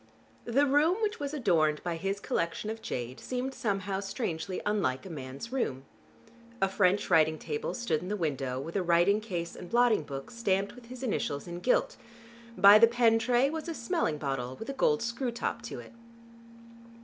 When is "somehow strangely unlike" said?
3.53-5.05